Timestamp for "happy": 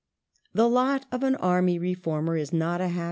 2.87-2.95